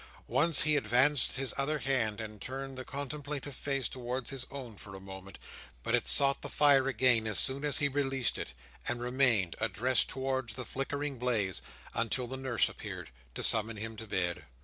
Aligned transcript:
Once 0.27 0.63
he 0.63 0.75
advanced 0.77 1.33
his 1.33 1.53
other 1.59 1.77
hand, 1.77 2.19
and 2.19 2.41
turned 2.41 2.75
the 2.75 2.83
contemplative 2.83 3.53
face 3.53 3.87
towards 3.87 4.31
his 4.31 4.47
own 4.49 4.75
for 4.75 4.95
a 4.95 4.99
moment. 4.99 5.37
But 5.83 5.93
it 5.93 6.07
sought 6.07 6.41
the 6.41 6.49
fire 6.49 6.87
again 6.87 7.27
as 7.27 7.37
soon 7.37 7.63
as 7.63 7.77
he 7.77 7.87
released 7.87 8.39
it; 8.39 8.53
and 8.87 8.99
remained, 8.99 9.55
addressed 9.59 10.09
towards 10.09 10.55
the 10.55 10.65
flickering 10.65 11.19
blaze, 11.19 11.61
until 11.93 12.25
the 12.25 12.35
nurse 12.35 12.67
appeared, 12.67 13.11
to 13.35 13.43
summon 13.43 13.77
him 13.77 13.95
to 13.97 14.07
bed. 14.07 14.45